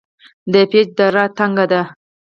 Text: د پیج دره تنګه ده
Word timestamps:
د 0.51 0.53
پیج 0.71 0.87
دره 0.97 1.23
تنګه 1.37 1.65
ده 1.71 1.81